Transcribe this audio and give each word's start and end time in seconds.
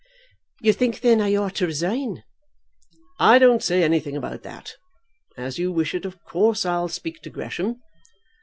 "You 0.61 0.73
think, 0.73 1.01
then, 1.01 1.21
I 1.21 1.35
ought 1.35 1.53
to 1.57 1.67
resign?" 1.67 2.23
"I 3.19 3.37
don't 3.37 3.61
say 3.61 3.83
anything 3.83 4.17
about 4.17 4.41
that. 4.41 4.73
As 5.37 5.59
you 5.59 5.71
wish 5.71 5.93
it, 5.93 6.05
of 6.05 6.23
course 6.23 6.65
I'll 6.65 6.87
speak 6.87 7.21
to 7.21 7.29
Gresham. 7.29 7.79